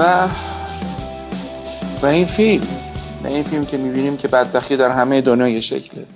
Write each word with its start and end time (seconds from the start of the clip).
و 0.00 0.28
و 2.02 2.06
این 2.06 2.26
فیلم 2.26 2.66
و 3.24 3.26
این 3.26 3.42
فیلم 3.42 3.66
که 3.66 3.76
می‌بینیم 3.76 4.16
که 4.16 4.28
بدبختی 4.28 4.76
در 4.76 4.90
همه 4.90 5.20
دنیا 5.20 5.48
یه 5.48 5.60
شکله. 5.60 6.06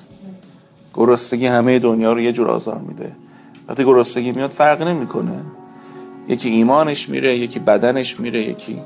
گرستگی 0.95 1.47
همه 1.47 1.79
دنیا 1.79 2.13
رو 2.13 2.21
یه 2.21 2.33
جور 2.33 2.51
آزار 2.51 2.79
میده. 2.79 3.13
وقتی 3.69 3.85
گرستگی 3.85 4.33
میاد 4.33 4.51
فرق 4.51 4.83
نمی‌کنه. 4.83 5.41
یکی 6.29 6.49
ایمانش 6.49 7.09
میره 7.09 7.37
یکی 7.39 7.59
بدنش 7.59 8.21
میره 8.21 8.41
یکی 8.41 8.83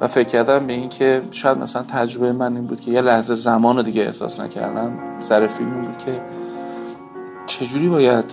و 0.00 0.06
فکر 0.06 0.28
کردم 0.28 0.66
به 0.66 0.72
این 0.72 0.88
که 0.88 1.22
شاید 1.30 1.58
مثلا 1.58 1.82
تجربه 1.82 2.32
من 2.32 2.56
این 2.56 2.66
بود 2.66 2.80
که 2.80 2.90
یه 2.90 3.00
لحظه 3.00 3.34
زمان 3.34 3.76
رو 3.76 3.82
دیگه 3.82 4.02
احساس 4.02 4.40
نکردم. 4.40 4.92
سر 5.20 5.46
فیلم 5.46 5.82
بود 5.82 5.96
که 5.96 6.22
چجوری 7.46 7.88
باید 7.88 8.24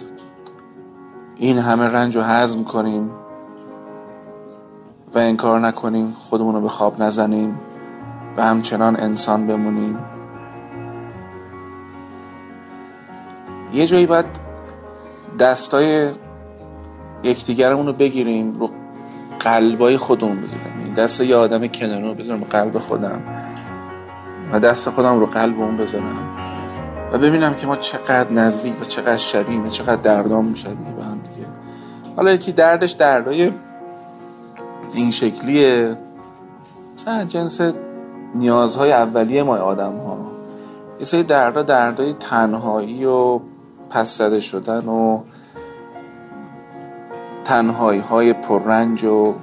این 1.38 1.58
همه 1.58 1.86
رنج 1.86 2.16
رو 2.16 2.22
هضم 2.22 2.64
کنیم؟ 2.64 3.12
و 5.14 5.20
انکار 5.20 5.60
نکنیم 5.60 6.16
خودمون 6.20 6.56
رو 6.56 6.62
به 6.62 6.70
خواب 6.70 7.04
نزنیم 7.04 7.60
و 8.38 8.44
همچنان 8.44 8.96
انسان 9.00 9.48
بمونیم. 9.48 9.98
یه 13.74 13.88
جایی 13.88 14.06
باید 14.06 14.26
دستای 15.40 16.12
یکدیگرمون 17.24 17.88
رو 17.88 17.94
بگیریم 17.94 18.54
رو 18.54 18.70
قلبای 19.40 19.98
خودمون 19.98 20.42
بذارم 20.42 20.84
این 20.86 20.94
دست 20.94 21.22
یه 21.22 21.36
آدم 21.36 21.68
کنار 21.68 22.02
رو 22.02 22.14
بذارم 22.14 22.44
قلب 22.44 22.78
خودم 22.78 23.22
و 24.52 24.60
دست 24.60 24.90
خودم 24.90 25.20
رو 25.20 25.26
قلب 25.26 25.60
اون 25.60 25.78
بذارم 25.78 26.38
و 27.12 27.18
ببینم 27.18 27.54
که 27.54 27.68
ما 27.68 27.76
چقدر 27.76 28.32
نزدیک 28.32 28.82
و 28.82 28.86
چقدر 28.86 29.18
شبیه 29.18 29.60
و 29.60 29.70
چقدر 29.70 29.96
دردام 29.96 30.54
شبیه 30.54 30.94
به 30.98 31.04
هم 31.04 31.20
دیگه. 31.20 31.48
حالا 32.16 32.32
یکی 32.32 32.52
دردش 32.52 32.92
دردای 32.92 33.52
این 34.94 35.12
شکلیه. 35.12 35.98
مثلا 36.96 37.24
جنس 37.24 37.62
نیازهای 38.36 38.92
اولیه 38.92 39.44
ما 39.44 39.58
آدم 39.58 39.98
ها 39.98 40.18
یه 41.00 41.06
سری 41.06 41.24
دردا 41.24 41.62
دردای 41.62 42.14
تنهایی 42.14 43.06
و 43.06 43.40
پس 43.90 44.18
زده 44.18 44.40
شدن 44.40 44.86
و 44.86 45.22
تنهایی 47.44 48.00
های 48.00 48.34
پررنج 48.34 49.04
و 49.04 49.34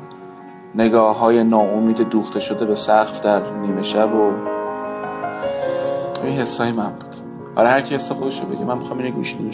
نگاه 0.75 1.19
های 1.19 1.45
ناامید 1.45 2.09
دوخته 2.09 2.41
شده 2.41 2.65
به 2.65 2.75
سقف 2.75 3.21
در 3.21 3.43
نیمه 3.63 3.83
شب 3.83 4.15
و 4.15 4.33
این 6.25 6.39
حسای 6.39 6.73
من 6.73 6.91
بود. 6.91 7.17
حالا 7.57 7.69
هر 7.69 7.81
کی 7.81 7.95
حس 7.95 8.13
خودشو 8.13 8.47
بگه. 8.47 8.65
من 8.65 8.79
می‌خوام 8.79 8.99
اینو 8.99 9.17
گوش 9.17 9.35
کنم 9.35 9.51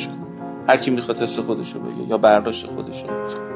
هر 0.68 0.76
کی 0.76 0.90
می‌خواد 0.90 1.18
حس 1.18 1.38
خودشو 1.38 1.80
بگه 1.80 2.08
یا 2.08 2.18
برداشت 2.18 2.66
خودشو. 2.66 3.06
بگه 3.06 3.50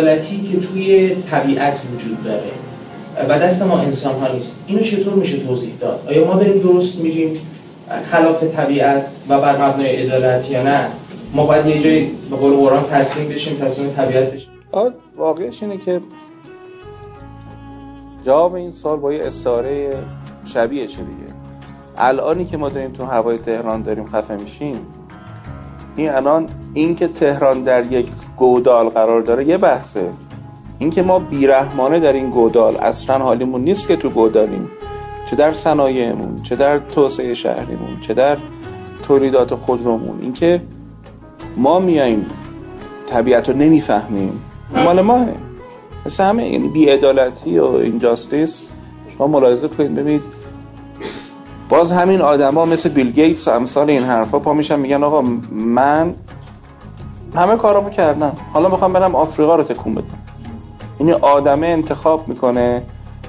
عدالتی 0.00 0.42
که 0.42 0.60
توی 0.60 1.14
طبیعت 1.14 1.80
وجود 1.94 2.24
داره 2.24 2.50
و 3.28 3.38
دست 3.38 3.62
ما 3.62 3.78
انسان 3.78 4.20
ها 4.20 4.32
نیست. 4.32 4.64
اینو 4.66 4.82
چطور 4.82 5.14
میشه 5.14 5.38
توضیح 5.38 5.74
داد؟ 5.80 6.00
آیا 6.08 6.24
ما 6.24 6.34
داریم 6.34 6.58
درست 6.58 6.98
میریم 6.98 7.40
خلاف 8.02 8.44
طبیعت 8.44 9.06
و 9.28 9.40
بر 9.40 9.68
مبنای 9.68 9.96
عدالت 9.96 10.50
یا 10.50 10.62
نه؟ 10.62 10.86
ما 11.34 11.46
باید 11.46 11.66
یه 11.66 11.82
جایی 11.82 12.10
به 12.30 12.36
قول 12.36 12.52
قرآن 12.52 12.84
تسلیم 12.90 13.28
بشیم 13.28 13.56
تسلیم 13.56 13.90
طبیعت 13.90 14.32
بشیم. 14.32 14.50
واقعش 15.16 15.62
اینه 15.62 15.76
که 15.76 16.00
جواب 18.24 18.54
این 18.54 18.70
سال 18.70 18.98
با 18.98 19.12
یه 19.12 19.24
استعاره 19.24 19.98
شبیه 20.44 20.86
چه 20.86 20.96
دیگه. 20.96 21.34
الانی 21.96 22.44
که 22.44 22.56
ما 22.56 22.68
داریم 22.68 22.92
تو 22.92 23.04
هوای 23.04 23.38
تهران 23.38 23.82
داریم 23.82 24.06
خفه 24.06 24.36
میشیم 24.36 24.86
این 26.00 26.10
الان 26.10 26.48
اینکه 26.74 27.08
تهران 27.08 27.62
در 27.62 27.92
یک 27.92 28.06
گودال 28.36 28.88
قرار 28.88 29.20
داره 29.22 29.44
یه 29.44 29.58
بحثه. 29.58 30.10
اینکه 30.78 31.02
ما 31.02 31.18
بیرحمانه 31.18 32.00
در 32.00 32.12
این 32.12 32.30
گودال 32.30 32.76
اصلا 32.76 33.18
حالیمون 33.18 33.60
نیست 33.60 33.88
که 33.88 33.96
تو 33.96 34.10
گودالیم. 34.10 34.70
چه 35.24 35.36
در 35.36 35.52
صنایعمون 35.52 36.42
چه 36.42 36.56
در 36.56 36.78
توسعه 36.78 37.34
شهریمون 37.34 38.00
چه 38.00 38.14
در 38.14 38.36
تولیدات 39.02 39.54
خودرومون. 39.54 40.18
اینکه 40.20 40.62
ما 41.56 41.78
میاییم 41.78 42.26
طبیعت 43.06 43.48
رو 43.48 43.56
نمی‌فهمیم. 43.56 44.40
مال 44.84 45.00
ماه 45.00 45.26
مثل 46.06 46.24
همه 46.24 46.48
یعنی 46.48 46.68
بیعدالتی 46.68 47.58
و 47.58 47.64
اینجاستیس. 47.64 48.62
شما 49.08 49.26
ملاحظه 49.26 49.68
کنید 49.68 49.94
ببینید 49.94 50.22
باز 51.70 51.92
همین 51.92 52.20
آدما 52.20 52.64
مثل 52.64 52.88
بیل 52.88 53.10
گیتس 53.10 53.48
و 53.48 53.50
امثال 53.50 53.90
این 53.90 54.02
حرفا 54.02 54.38
پا 54.38 54.52
میشن 54.52 54.78
میگن 54.78 55.02
آقا 55.02 55.20
من 55.50 56.14
همه 57.34 57.56
کارامو 57.56 57.90
کردم. 57.90 58.36
حالا 58.52 58.68
می‌خوام 58.68 58.92
برم 58.92 59.14
آفریقا 59.14 59.56
رو 59.56 59.62
تکون 59.62 59.94
بدم. 59.94 60.18
یعنی 61.00 61.12
آدمه 61.12 61.66
انتخاب 61.66 62.28
می‌کنه 62.28 62.82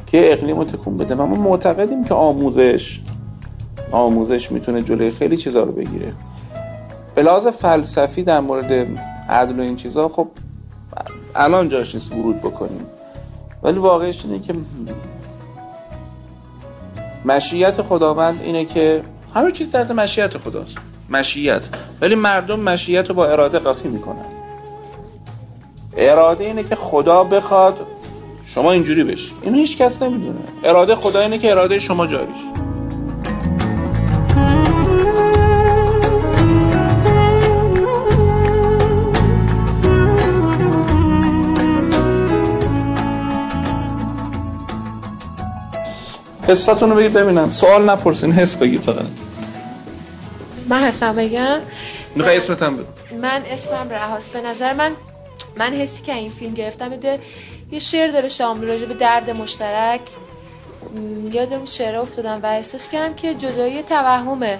که 0.07 0.34
اقلیم 0.34 0.57
رو 0.57 0.63
تکون 0.63 0.97
بده 0.97 1.16
و 1.16 1.25
ما 1.25 1.35
معتقدیم 1.35 2.03
که 2.03 2.13
آموزش 2.13 3.00
آموزش 3.91 4.51
می‌تونه 4.51 4.81
جلوی 4.81 5.12
خیلی 5.12 5.38
چیزا 5.38 5.63
رو 5.63 5.72
بگیره. 5.72 6.13
به 7.16 7.24
لحاظ 7.24 7.47
فلسفی 7.47 8.24
در 8.24 8.40
مورد 8.40 8.88
عدل 9.30 9.59
و 9.59 9.62
این 9.62 9.75
چیزا 9.75 10.07
خب 10.07 10.28
الان 11.35 11.69
جاش 11.69 11.96
نیست 11.96 12.16
ورود 12.16 12.41
بکنیم. 12.41 12.85
ولی 13.63 13.80
واقعش 13.80 14.25
اینه 14.25 14.40
که 14.40 14.53
مشیت 17.26 17.82
خداوند 17.82 18.42
اینه 18.44 18.66
که 18.66 19.04
همه 19.36 19.52
چیز 19.52 19.70
در 19.70 19.92
مشیت 19.94 20.38
خداست. 20.38 20.78
مشیت. 21.09 21.70
ولی 22.02 22.16
مردم 22.16 22.59
مشیت 22.59 23.09
رو 23.09 23.16
با 23.16 23.26
اراده 23.26 23.59
قاطی 23.59 23.88
می‌کنن. 23.88 24.26
اراده 25.98 26.44
اینه 26.44 26.64
که 26.64 26.76
خدا 26.76 27.24
بخواد 27.24 27.80
شما 28.46 28.72
اینجوری 28.72 29.04
بشی. 29.04 29.31
اینو 29.42 29.58
هیچ 29.58 29.78
کس 29.78 30.02
نمی‌دونه. 30.02 30.40
اراده 30.64 30.96
خدا 30.96 31.20
اینه 31.20 31.38
که 31.38 31.52
اراده 31.52 31.80
شما 31.80 32.08
جاریش. 32.08 32.38
حساتون 46.51 46.89
رو 46.89 46.95
بگید 46.95 47.13
ببینم. 47.13 47.50
سوال 47.50 47.89
نپرسین 47.89 48.31
حس 48.31 48.56
بگید 48.56 48.81
فقط. 48.81 49.06
من 50.69 50.84
حسم 50.84 51.16
بگم. 51.16 51.59
می‌خوای 52.16 52.38
اسمت 52.38 52.63
هم 52.63 52.79
من 53.22 53.41
اسمم 53.51 53.89
رهاس 53.89 54.29
به 54.29 54.41
نظر 54.41 54.73
من 54.73 54.91
من 55.57 55.73
حسی 55.73 56.03
که 56.03 56.13
این 56.13 56.31
فیلم 56.31 56.53
گرفتم 56.53 56.89
بده 56.89 57.19
یه 57.72 57.79
شعر 57.79 58.12
داره 58.12 58.29
شامل 58.29 58.67
راجع 58.67 58.85
به 58.85 58.94
درد 58.94 59.29
مشترک. 59.29 60.01
یاد 61.31 61.53
اون 61.53 61.66
شعر 61.66 61.95
افتادم 61.95 62.39
و 62.44 62.45
احساس 62.45 62.89
کردم 62.89 63.13
که 63.13 63.33
جدایی 63.33 63.83
توهمه. 63.83 64.59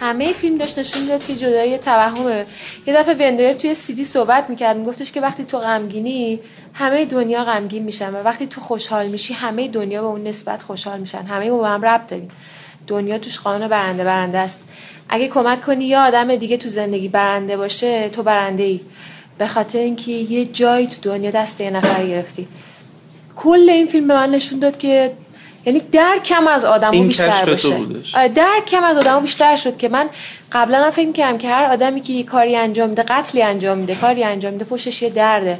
همه 0.00 0.32
فیلم 0.32 0.58
داشت 0.58 0.78
نشون 0.78 1.02
می‌داد 1.02 1.26
که 1.26 1.36
جدایی 1.36 1.78
توهمه. 1.78 2.46
یه 2.86 2.94
دفعه 2.94 3.14
وندر 3.14 3.52
توی 3.52 3.74
سیدی 3.74 4.04
صحبت 4.04 4.50
می‌کرد 4.50 4.76
میگفتش 4.76 5.12
که 5.12 5.20
وقتی 5.20 5.44
تو 5.44 5.58
غمگینی 5.58 6.40
همه 6.74 7.04
دنیا 7.04 7.44
غمگین 7.44 7.82
میشن 7.82 8.14
و 8.14 8.16
وقتی 8.16 8.46
تو 8.46 8.60
خوشحال 8.60 9.06
میشی 9.06 9.34
همه 9.34 9.68
دنیا 9.68 10.00
به 10.00 10.06
اون 10.06 10.24
نسبت 10.24 10.62
خوشحال 10.62 11.00
میشن. 11.00 11.22
همه 11.22 11.50
ما 11.50 11.66
هم 11.66 11.84
رب 11.84 12.06
داریم. 12.06 12.30
دنیا 12.86 13.18
توش 13.18 13.38
قانون 13.38 13.68
برنده 13.68 14.04
برنده 14.04 14.38
است. 14.38 14.68
اگه 15.08 15.28
کمک 15.28 15.62
کنی 15.62 15.84
یا 15.84 16.06
آدم 16.06 16.36
دیگه 16.36 16.56
تو 16.56 16.68
زندگی 16.68 17.08
برنده 17.08 17.56
باشه 17.56 18.08
تو 18.08 18.22
برنده 18.22 18.62
ای 18.62 18.80
به 19.38 19.46
خاطر 19.46 19.78
اینکه 19.78 20.12
یه 20.12 20.44
جایی 20.44 20.86
تو 20.86 20.96
دنیا 21.02 21.30
دست 21.30 21.60
یه 21.60 21.70
نفر 21.70 22.06
گرفتی. 22.06 22.48
کل 23.36 23.70
این 23.70 23.86
فیلم 23.86 24.08
به 24.08 24.14
من 24.14 24.30
نشون 24.30 24.58
داد 24.58 24.78
که 24.78 25.12
یعنی 25.64 25.82
کم 26.24 26.46
از 26.46 26.64
آدم 26.64 26.90
بیشتر 26.90 27.44
باشه 27.44 27.76
آره، 28.14 28.32
کم 28.66 28.84
از 28.84 28.98
آدم 28.98 29.20
بیشتر 29.20 29.56
شد 29.56 29.76
که 29.76 29.88
من 29.88 30.08
قبلا 30.52 30.84
هم 30.84 30.90
فکر 30.90 31.12
کردم 31.12 31.38
که 31.38 31.48
هر 31.48 31.72
آدمی 31.72 32.00
که 32.00 32.12
یه 32.12 32.22
کاری 32.22 32.56
انجام 32.56 32.88
میده 32.88 33.02
قتلی 33.02 33.42
انجام 33.42 33.78
میده 33.78 33.94
کاری 33.94 34.24
انجام 34.24 34.52
میده 34.52 34.64
پشتش 34.64 35.02
یه 35.02 35.10
درده. 35.10 35.58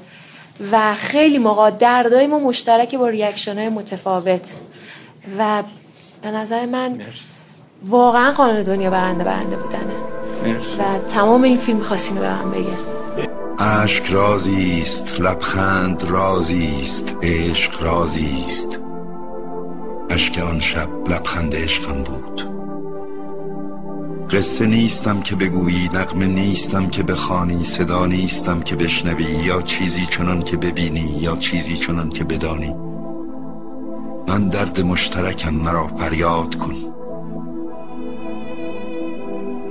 و 0.73 0.94
خیلی 0.94 1.38
موقع 1.38 1.70
دردای 1.70 2.26
ما 2.26 2.38
مشترک 2.38 2.94
با 2.94 3.08
ریاکشن 3.08 3.58
های 3.58 3.69
متفاوت. 3.69 4.50
و 5.38 5.62
به 6.23 6.31
نظر 6.31 6.67
من 6.67 7.00
واقعا 7.87 8.32
قانون 8.32 8.62
دنیا 8.62 8.91
برنده 8.91 9.25
برنده 9.25 9.56
بودنه. 9.56 9.94
و 10.79 11.08
تمام 11.08 11.43
این 11.43 11.56
فیلم 11.56 11.81
خواستین 11.81 12.17
رو 12.17 12.23
به 12.23 12.29
هم 12.29 12.50
بگه 12.50 13.00
عشق 13.58 14.12
رازی 14.12 14.81
است 14.81 15.20
لبخند 15.20 16.05
رازی 16.08 16.79
است 16.82 17.17
عشق 17.23 17.82
رازی 17.82 18.44
است 18.47 18.90
اشک 20.21 20.39
آن 20.39 20.61
شب 20.61 20.89
لبخند 21.09 21.55
عشقم 21.57 22.03
بود. 22.03 22.43
قصه 24.31 24.67
نیستم 24.67 25.21
که 25.21 25.37
بگویی 25.37 25.91
نقمه 25.93 26.27
نیستم 26.27 26.89
که 26.89 27.03
بخوانی 27.03 27.65
صدا 27.65 28.07
نیستم 28.07 28.61
که 28.61 28.77
بشنوی 28.77 29.25
یا 29.25 29.63
چیزی 29.63 30.07
چنان 30.07 30.43
که 30.43 30.57
ببینی 30.57 31.15
یا 31.21 31.37
چیزی 31.37 31.77
چنان 31.77 32.11
که 32.11 32.25
بدانی. 32.25 32.75
من 34.29 34.49
درد 34.49 34.81
مشترکم 34.81 35.55
مرا 35.55 35.87
فریاد 35.87 36.55
کن. 36.55 36.75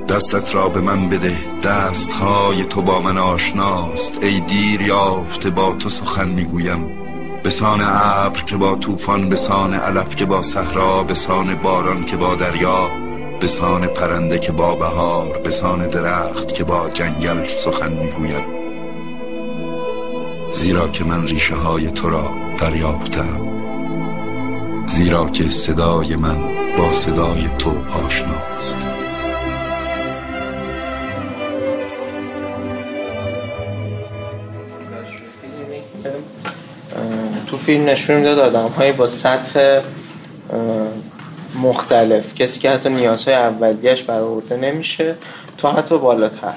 دستت 0.09 0.55
را 0.55 0.69
به 0.69 0.81
من 0.81 1.09
بده 1.09 1.37
دست 1.63 2.13
های 2.13 2.65
تو 2.65 2.81
با 2.81 3.01
من 3.01 3.17
آشناست. 3.17 4.23
ای 4.23 4.39
دیر 4.39 4.81
یافته 4.81 5.49
با 5.49 5.75
تو 5.79 5.89
سخن 5.89 6.29
می‌گویم. 6.29 7.08
بسان 7.43 7.81
ابر 7.83 8.41
که 8.41 8.57
با 8.57 8.75
طوفان 8.75 9.29
بسان 9.29 9.73
علف 9.73 10.15
که 10.15 10.25
با 10.25 10.41
صحرا 10.41 11.03
بسان 11.03 11.55
باران 11.55 12.05
که 12.05 12.17
با 12.17 12.35
دریا 12.35 12.91
بسان 13.41 13.87
پرنده 13.87 14.39
که 14.39 14.51
با 14.51 14.75
بهار 14.75 15.37
بسان 15.37 15.87
درخت 15.87 16.53
که 16.53 16.63
با 16.63 16.89
جنگل 16.89 17.47
سخن 17.47 17.91
می‌گوید. 17.91 18.43
زیرا 20.51 20.87
که 20.87 21.03
من 21.03 21.27
ریشه 21.27 21.55
های 21.55 21.91
تو 21.91 22.09
را 22.09 22.31
دریافتم. 22.57 23.41
زیرا 24.85 25.29
که 25.29 25.49
صدای 25.49 26.15
من 26.15 26.37
با 26.77 26.91
صدای 26.91 27.49
تو 27.57 27.71
آشناست. 28.05 28.98
فیلم 37.69 37.85
نشون 37.85 38.15
می‌داد 38.17 38.39
آدم 38.39 38.67
های 38.67 38.91
با 38.91 39.07
سطح 39.07 39.81
مختلف. 41.61 42.35
کسی 42.35 42.59
که 42.59 42.71
حتی 42.71 42.89
نیازهای 42.89 43.37
اولیش 43.37 44.03
برآورده 44.03 44.57
نمیشه 44.57 45.15
تا 45.57 45.71
حتی 45.71 45.97
بالاتر. 45.97 46.53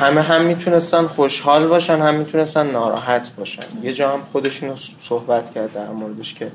همه 0.00 0.20
هم 0.20 0.44
می‌تونستن 0.44 1.06
خوشحال 1.06 1.66
باشن 1.66 1.98
هم 1.98 2.14
می‌تونستن 2.14 2.70
ناراحت 2.70 3.28
باشن. 3.38 3.62
یه 3.82 3.92
جا 3.92 4.12
هم 4.12 4.20
خودشون 4.32 4.68
رو 4.68 4.76
صحبت 5.00 5.54
کرد 5.54 5.72
در 5.72 5.88
موردش 5.88 6.34
که 6.34 6.48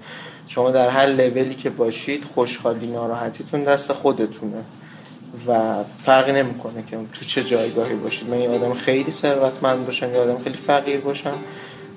شما 0.48 0.72
در 0.72 0.90
هر 0.90 1.06
لولی 1.06 1.56
که 1.56 1.70
باشید 1.70 2.24
خوشحالی 2.36 2.88
ناراحتیتون 2.88 3.64
دست 3.64 3.94
خودتونه 3.94 4.62
و 5.48 5.76
فرقی 6.06 6.32
نمی‌کنه 6.32 6.84
که 6.90 6.98
تو 7.14 7.26
چه 7.26 7.44
جایگاهی 7.44 7.96
باشید. 7.96 8.30
من 8.30 8.40
یه 8.40 8.50
آدم 8.50 8.74
خیلی 8.74 9.12
ثروتمند 9.12 9.86
باشم 9.86 10.12
یه 10.14 10.20
آدم 10.20 10.44
خیلی 10.44 10.58
فقیر 10.58 11.00
باشم. 11.00 11.34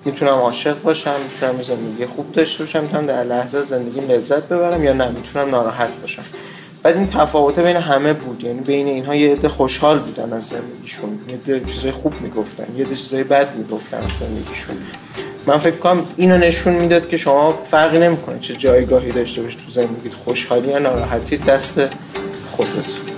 می‌تونم 0.04 0.32
عاشق 0.32 0.82
باشم 0.82 1.14
می‌تونم 1.32 1.62
زندگی 1.62 2.06
خوب 2.06 2.32
داشته 2.32 2.64
باشم 2.64 2.82
می‌تونم 2.82 3.06
در 3.06 3.24
لحظه 3.24 3.62
زندگی 3.62 4.00
لذت 4.00 4.48
ببرم 4.48 4.84
یا 4.84 4.92
نه 4.92 5.08
می‌تونم 5.08 5.50
ناراحت 5.50 6.00
باشم. 6.00 6.22
بعد 6.82 6.96
این 6.96 7.06
تفاوت 7.06 7.58
بین 7.58 7.76
همه 7.76 8.12
بود 8.12 8.44
یعنی 8.44 8.60
بین 8.60 8.86
اینها 8.86 9.14
یه 9.14 9.32
عده 9.32 9.48
خوشحال 9.48 9.98
بودن 9.98 10.32
از 10.32 10.48
زندگیشون 10.48 11.10
یه 11.46 11.60
چیزای 11.66 11.90
خوب 11.90 12.20
می‌گفتن 12.20 12.66
یه 12.76 12.84
چیزای 12.84 13.24
بد 13.24 13.56
می‌گفتن 13.56 13.96
از 13.96 14.10
زندگیشون. 14.10 14.76
من 15.46 15.58
فکر 15.58 15.76
کنم 15.76 16.06
اینو 16.16 16.38
نشون 16.38 16.74
می‌داد 16.74 17.08
که 17.08 17.16
شما 17.16 17.52
فرقی 17.70 17.98
نمی‌کنه 17.98 18.38
چه 18.40 18.54
جایگاهی 18.54 19.12
داشته 19.12 19.42
باشید 19.42 19.60
تو 19.66 19.70
زندگیت 19.70 20.14
خوشحالی 20.14 20.68
یا 20.68 20.78
ناراحتی 20.78 21.36
دست 21.36 21.80
خودت. 22.50 23.09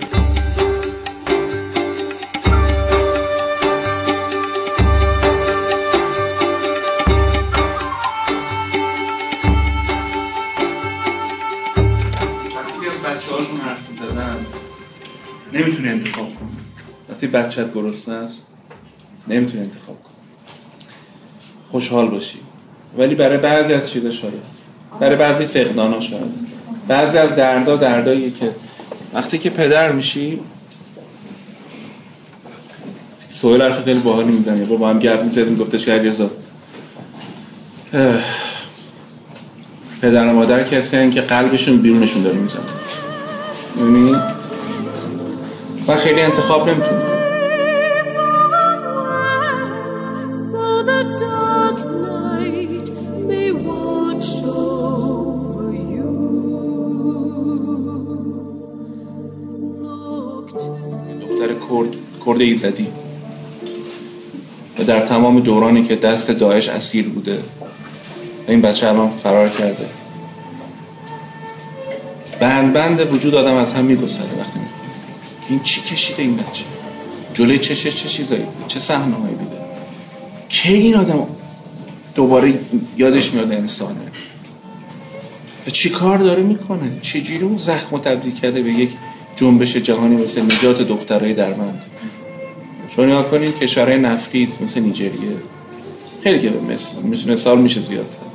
نمی‌تونه 15.53 15.89
انتخاب 15.89 16.35
کنه 16.35 16.49
وقتی 17.09 17.27
بچت 17.27 17.75
گرسنه 17.75 18.15
است 18.15 18.47
نمی‌تونه 19.29 19.63
انتخاب 19.63 20.03
کنه 20.03 20.13
خوشحال 21.71 22.09
باشی. 22.09 22.39
ولی 22.99 23.15
برای 23.15 23.39
بعضی 23.39 23.73
از 23.73 23.91
چیزا 23.91 24.11
شاید. 24.11 24.33
برای 25.01 25.17
بعضی 25.17 25.45
فقدان 25.45 25.93
ها 25.93 26.01
شاید. 26.01 26.23
بعضی 26.89 27.19
از 27.19 27.37
دردا 27.37 27.77
دردایی 27.77 28.31
که 28.31 28.51
وقتی 29.15 29.39
که 29.39 29.51
پدر 29.51 29.93
میشی 29.93 30.41
سوال 33.29 33.63
حرف 33.63 33.85
خیلی 33.85 34.01
باحالی 34.01 34.33
می‌زنه 34.33 34.65
با 34.65 34.89
هم 34.89 34.99
گپ 34.99 35.25
می‌زدیم 35.25 35.57
گفتش 35.57 35.85
که 35.85 35.93
علیرضا 35.93 36.31
پدر 40.03 40.27
و 40.27 40.33
مادر 40.33 40.63
کسی 40.63 41.11
که 41.11 41.21
قلبشون 41.21 41.77
بیرونشون 41.79 42.23
داره 42.23 42.39
می‌زنه 42.39 42.63
و 45.88 45.96
خیلی 45.96 46.20
انتخاب 46.20 46.67
کرد 46.67 47.02
کرد 62.25 62.43
ایزدی. 62.43 62.87
و 64.79 64.84
در 64.84 65.00
تمام 65.00 65.40
دورانی 65.40 65.82
که 65.82 65.96
دست 65.96 66.31
داعش 66.31 66.69
اسیر 66.69 67.08
بوده 67.08 67.38
این 68.49 68.61
بچه 68.61 68.88
الان 68.88 69.08
فرار 69.08 69.49
کرده. 69.49 69.87
بند 72.40 72.73
بند 72.73 73.14
وجود 73.14 73.34
آدم 73.34 73.55
از 73.55 73.73
هم 73.73 73.84
میگسله 73.84 74.26
وقتی 74.38 74.58
می‌خواد. 74.58 74.81
این 75.53 75.63
چی 75.63 75.81
کشیده 75.81 76.23
این 76.23 76.37
بچه؟ 76.37 76.65
جلوی 77.35 77.59
چشه 77.59 77.93
چه 77.93 78.09
چیزایی؟ 78.09 78.45
چه 78.67 78.81
صحنه 78.81 79.15
هایی 79.15 79.35
دیده؟ 79.35 79.57
که 80.49 80.73
این 80.73 80.95
آدم 80.95 81.27
دوباره 82.15 82.55
یادش 82.97 83.33
میاد 83.33 83.53
انسانه 83.53 84.01
و 85.67 85.71
چی 85.71 85.91
کار 85.91 86.19
داره 86.19 86.43
می‌کنه؟ 86.43 86.93
چجوری 87.03 87.45
اون 87.45 87.57
زخم 87.57 87.99
تبدیل 87.99 88.35
کرده 88.35 88.63
به 88.63 88.71
یک 88.71 88.91
جنبش 89.37 89.77
جهانی 89.77 90.17
مثل 90.17 90.43
نجات 90.43 90.83
دخترای 90.83 91.35
درمند؟ 91.35 91.83
چون 92.97 93.07
نگاه 93.07 93.31
کنید 93.31 93.59
کشورهای 93.59 93.99
نفقیز 93.99 94.63
مثل 94.63 94.81
نیجریه. 94.81 95.37
خیلی 96.23 96.41
که 96.41 96.53
مثل 97.11 97.33
مثال 97.33 97.61
میشه 97.61 97.81
زیاد 97.81 98.11
زد. 98.11 98.33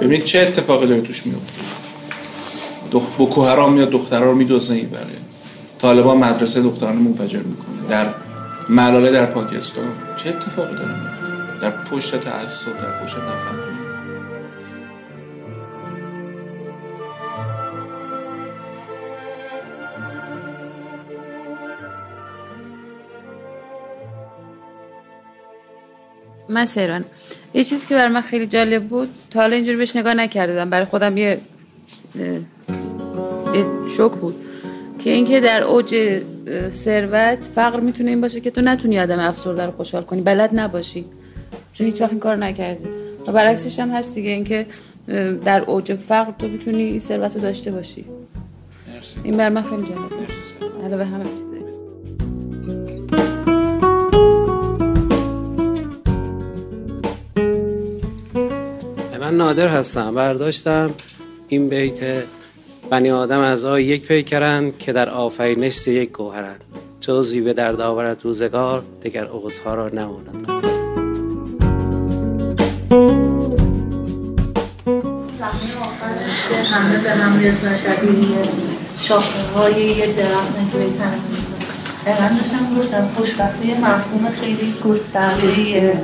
ببینید 0.00 0.24
چه 0.24 0.40
اتفاقی 0.40 0.86
داره 0.86 1.00
توش 1.00 1.26
میفته 1.26 1.60
دخ... 2.92 3.02
بکو 3.18 3.44
حرام 3.44 3.72
میاد 3.72 3.90
دخترها 3.90 4.24
رو 4.24 4.34
میدوزه 4.34 4.74
بله 4.74 5.23
طالبان 5.84 6.18
مدرسه 6.18 6.62
دختران 6.62 6.96
منفجر 6.96 7.38
می‌کنه. 7.38 7.88
در 7.88 8.06
ملاله 8.68 9.12
در 9.12 9.26
پاکستان. 9.26 9.84
چه 10.16 10.28
اتفاقی 10.28 10.74
داره 10.74 10.88
میفته 10.88 11.60
در 11.60 11.70
پشت 11.70 12.20
تعصب 12.20 12.66
در 12.66 13.02
پشت 13.02 13.16
نفهمی 13.16 13.74
من 26.48 27.04
یه 27.54 27.64
چیزی 27.64 27.86
که 27.86 27.94
بر 27.94 28.08
من 28.08 28.20
خیلی 28.20 28.46
جالب 28.46 28.84
بود 28.88 29.08
تا 29.30 29.40
حالا 29.40 29.56
اینجوری 29.56 29.76
بهش 29.76 29.96
نگاه 29.96 30.14
نکردم. 30.14 30.70
برای 30.70 30.84
خودم 30.84 31.16
یه, 31.16 31.40
یه 33.54 33.66
شوک 33.88 34.12
بود. 34.12 34.43
که 35.04 35.10
اینکه 35.10 35.40
در 35.40 35.62
اوج 35.62 36.22
ثروت 36.68 37.44
فقر 37.54 37.80
می‌تونه 37.80 38.10
این 38.10 38.20
باشه 38.20 38.40
که 38.40 38.50
تو 38.50 38.60
نتونی 38.60 39.00
آدم 39.00 39.18
افسرده 39.18 39.66
رو 39.66 39.72
خوشحال 39.72 40.02
کنی 40.02 40.20
بلد 40.20 40.50
نباشی 40.52 41.04
چون 41.72 41.86
هیچ 41.86 42.00
وقت 42.00 42.10
این 42.10 42.20
کار 42.20 42.36
نکردی. 42.36 42.88
و 43.26 43.32
برعکسش 43.32 43.78
هم 43.78 43.90
هست 43.90 44.14
دیگه 44.14 44.30
اینکه 44.30 44.66
در 45.44 45.62
اوج 45.62 45.94
فقر 45.94 46.32
تو 46.38 46.48
می‌تونی 46.48 46.82
این 46.82 46.98
ثروت 46.98 47.34
رو 47.34 47.40
داشته 47.40 47.70
باشی. 47.70 48.04
مرسی. 48.94 49.20
این 49.24 49.36
بر 49.36 49.48
من 49.48 49.62
خیلی 49.62 49.82
جالبه. 49.82 50.84
علاوه 50.84 51.04
همه 51.04 51.24
من 59.20 59.36
نادر 59.36 59.68
هستم. 59.68 60.14
برداشتم 60.14 60.90
این 61.48 61.68
بیت 61.68 62.00
بنی 62.90 63.10
آدم 63.10 63.40
از 63.40 63.64
آی 63.64 63.84
یک 63.84 64.06
پیکرند 64.06 64.78
که 64.78 64.92
در 64.92 65.08
آفرینش 65.08 65.88
یک 65.88 66.12
گوهرند. 66.12 66.60
جزوی 67.00 67.40
به 67.40 67.52
درد 67.52 67.80
آورد 67.80 68.24
روزگار 68.24 68.82
دگر 69.02 69.24
عوضها 69.24 69.74
را 69.74 69.88
نماند. 69.88 70.50
همه 76.74 76.98
به 76.98 77.48
رزا 77.48 77.76
شبیه 77.76 78.42
شاخه 79.00 79.42
های 79.54 79.82
یه 79.82 80.06
درخت 80.06 80.58
نجوی 80.58 80.92
تنه 80.98 81.18
دقیقا 82.06 82.28
داشتم 82.38 82.80
گفتم 82.80 83.08
خوشبختی 83.16 83.74
مفهوم 83.74 84.30
خیلی 84.30 84.74
گستردهیه 84.84 86.02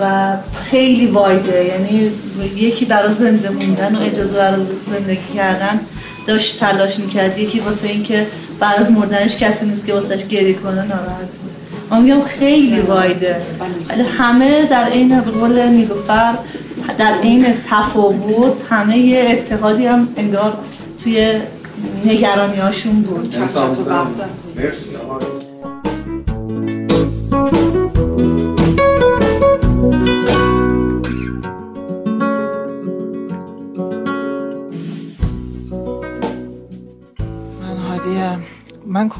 و 0.00 0.36
خیلی 0.62 1.06
وایده. 1.06 1.64
یعنی 1.64 2.10
یکی 2.56 2.84
برای 2.84 3.14
زنده 3.14 3.50
موندن 3.50 3.94
و 3.94 4.00
اجازه 4.00 4.32
برای 4.32 4.66
زندگی 4.90 5.34
کردن 5.34 5.80
داشت 6.26 6.60
تلاش 6.60 6.98
می‌کرد. 6.98 7.38
یکی 7.38 7.60
واسه 7.60 7.88
اینکه 7.88 8.26
بعد 8.60 8.80
از 8.80 8.90
مردنش 8.90 9.36
کسی 9.36 9.66
نیست 9.66 9.86
که 9.86 9.94
واسهش 9.94 10.24
گریه 10.24 10.54
کنه 10.54 10.82
ناراحت 10.84 11.36
بود. 11.36 11.50
ما 11.90 12.00
میگم 12.00 12.22
خیلی 12.22 12.80
وایده. 12.80 13.42
ولی 13.88 14.02
همه 14.02 14.66
در 14.66 14.84
عین 14.84 15.20
به 15.20 15.30
قول 15.30 15.62
نیلوفر 15.68 16.34
در 16.98 17.14
عین 17.22 17.46
تفاوت 17.70 18.62
همه 18.70 18.98
یه 18.98 19.24
اتحادی 19.30 19.86
هم 19.86 20.08
انگار 20.16 20.58
توی 21.04 21.32
نگرانی 22.04 22.56
هاشون 22.56 23.02
بود 23.02 23.36
مرسی. 24.56 24.90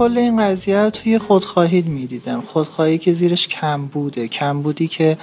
کل 0.00 0.19
این 0.19 0.42
قضیه 0.42 0.78
رو 0.78 0.90
توی 0.90 1.19
خودخواهی 1.19 1.80
می‌دیدم. 1.80 2.40
خودخواهی 2.40 2.99
که 2.99 3.12
زیرش 3.12 3.49
کم 3.49 3.87
بوده. 3.87 4.28
کم 4.28 4.62
بودی 4.62 4.88
که 4.88 5.19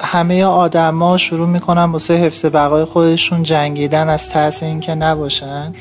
همه 0.00 0.44
آدما 0.44 1.16
شروع 1.16 1.48
می‌کنن 1.48 1.84
واسه 1.84 2.14
حفظ 2.14 2.44
بقای 2.44 2.84
خودشون 2.84 3.42
جنگیدن 3.42 4.08
از 4.08 4.30
ترس 4.30 4.62
اینکه 4.62 4.94
نباشن. 4.94 5.74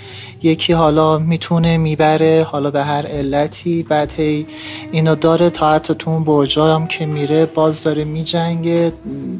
یکی 0.43 0.73
حالا 0.73 1.17
می‌تونه 1.17 1.77
می‌بره 1.77 2.47
حالا 2.51 2.71
به 2.71 2.83
هر 2.83 3.05
علتی. 3.05 3.83
بعد 3.83 4.13
هی 4.13 4.45
اینو 4.91 5.15
داره 5.15 5.49
تا 5.49 5.73
حتی 5.73 5.93
تو 5.93 6.11
اون 6.11 6.47
هم 6.57 6.87
که 6.87 7.05
میره 7.05 7.45
باز 7.45 7.83
داره 7.83 8.03
میجنگه. 8.03 8.93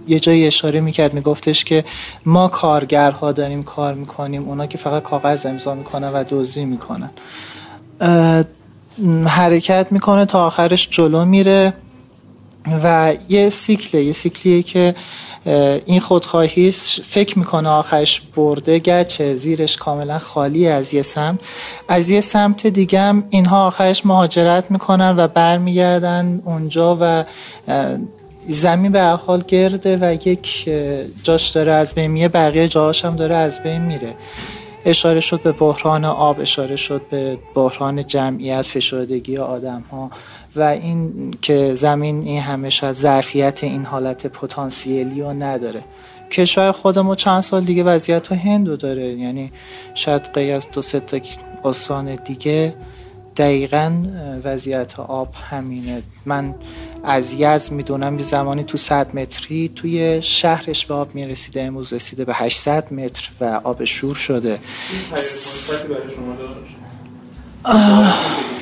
یه 0.07 0.19
جایی 0.19 0.47
اشاره 0.47 0.81
می‌کرد 0.81 1.13
میگفتش 1.13 1.65
که 1.65 1.85
ما 2.25 2.47
کارگرها 2.47 3.31
داریم 3.31 3.63
کار 3.63 3.93
می‌کنیم. 3.93 4.43
اونا 4.47 4.65
که 4.65 4.77
فقط 4.77 5.03
کاغذ 5.03 5.45
امضا 5.45 5.75
می‌کنن 5.75 6.13
و 6.13 6.23
دزدی 6.29 6.65
می‌کنن. 6.65 7.09
حرکت 9.25 9.88
می‌کنه 9.91 10.25
تا 10.25 10.45
آخرش 10.45 10.88
جلو 10.91 11.25
میره 11.25 11.74
و 12.83 13.13
یه 13.29 13.50
سیکله 13.50 14.03
یه 14.03 14.12
سیکلیه 14.12 14.63
که 14.63 14.95
این 15.86 16.00
خودخواهیش 16.00 17.01
فکر 17.01 17.39
می‌کنه 17.39 17.69
آخرش 17.69 18.22
برده 18.36 18.79
گرچه 18.79 19.36
زیرش 19.36 19.77
کاملا 19.77 20.19
خالی 20.19 20.67
از 20.67 20.93
یه 20.93 21.01
سمت. 21.01 21.39
از 21.88 22.10
یه 22.10 22.22
سمت 22.22 22.67
دیگه 22.67 23.01
هم 23.01 23.24
اینها 23.29 23.67
آخرش 23.67 24.05
مهاجرت 24.05 24.72
می‌کنن 24.72 25.15
و 25.17 25.27
برمیگردن 25.27 26.41
اونجا 26.45 26.98
و 27.01 27.25
زمین 28.48 28.91
به 28.91 29.03
حال 29.03 29.43
گرده 29.48 29.98
و 30.01 30.13
یک 30.27 30.69
جاش 31.24 31.50
داره 31.50 31.72
از 31.72 31.93
بین 31.93 32.12
میره 32.12 32.27
بقیه 32.27 32.67
جاهاش 32.67 33.05
هم 33.05 33.15
داره 33.15 33.36
از 33.36 33.63
بین 33.63 33.81
میره. 33.81 34.13
اشاره 34.85 35.19
شد 35.19 35.41
به 35.41 35.51
بحران 35.51 36.05
آب 36.05 36.39
اشاره 36.39 36.75
شد 36.75 37.01
به 37.09 37.37
بحران 37.55 38.07
جمعیت 38.07 38.61
فشردگی 38.61 39.37
آدم 39.37 39.83
ها 39.91 40.11
و 40.55 40.61
این 40.61 41.31
که 41.41 41.73
زمین 41.73 42.21
این 42.21 42.41
همه 42.41 42.69
شاید 42.69 42.95
ظرفیت 42.95 43.63
این 43.63 43.85
حالت 43.85 44.27
پتانسیلی 44.27 45.21
رو 45.21 45.33
نداره. 45.33 45.83
کشور 46.31 46.71
خودمون 46.71 47.15
چند 47.15 47.41
سال 47.41 47.63
دیگه 47.63 47.83
وضعیت 47.83 48.27
ها 48.27 48.35
هندو 48.35 48.75
داره. 48.75 49.03
یعنی 49.03 49.51
شاید 49.95 50.29
غیر 50.33 50.55
از 50.55 50.67
دو 50.73 50.81
سه 50.81 50.99
تا 50.99 51.17
استان 51.65 52.15
دیگه 52.15 52.73
دقیقا 53.37 53.93
وضعیت 54.43 54.99
آب 54.99 55.27
همینه. 55.49 56.03
من 56.25 56.55
از 57.03 57.33
یزد 57.33 57.72
می‌دونم 57.72 58.19
یه 58.19 58.25
زمانی 58.25 58.63
تو 58.63 58.77
100 58.77 59.15
متری 59.15 59.72
توی 59.75 60.22
شهرش 60.22 60.86
به 60.86 60.93
آب 60.93 61.15
می‌رسیده 61.15 61.63
امروز 61.63 61.93
رسیده 61.93 62.25
به 62.25 62.33
800 62.33 62.93
متر 62.93 63.29
و 63.41 63.62
آب 63.63 63.83
شور 63.83 64.15
شده. 64.15 64.60
برای 65.89 66.10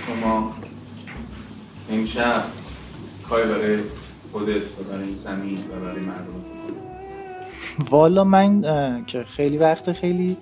شما 0.06 0.54
امشب 1.92 2.44
کاری 3.30 3.50
برای 3.50 3.80
خودت 4.32 4.48
و 4.48 4.84
برای 4.92 5.16
زمین 5.24 5.58
و 5.58 5.80
برای 5.86 6.00
مردم 6.00 6.42
والا 7.90 8.24
من 8.24 8.64
که 9.08 9.24
خیلی 9.24 9.58
وقت 9.58 9.94
خیلی 9.94 10.38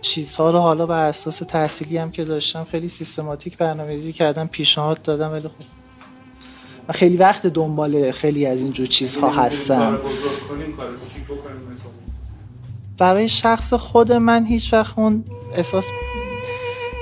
چیزها 0.00 0.50
رو 0.50 0.58
حالا 0.58 0.86
بر 0.86 1.08
اساس 1.08 1.38
تحصیلی 1.38 1.98
هم 1.98 2.10
که 2.10 2.24
داشتم 2.24 2.66
خیلی 2.70 2.88
سیستماتیک 2.88 3.56
برنامه‌ریزی 3.56 4.12
کردم 4.12 4.46
پیشنهاد 4.46 5.02
دادم 5.02 5.32
ولی 5.32 5.48
خب 5.48 5.81
خیلی 6.92 7.16
وقت 7.16 7.46
دنبال 7.46 8.10
خیلی 8.10 8.46
از 8.46 8.60
اینجور 8.60 8.86
چیزها 8.86 9.30
هستم. 9.30 9.96
کوچیک 9.96 11.24
بکنیم؟ 11.24 11.62
برای 12.98 13.28
شخص 13.28 13.74
خود 13.74 14.12
من 14.12 14.44
هیچ 14.44 14.72
وقت 14.72 14.98
اون 14.98 15.24
احساس 15.54 15.90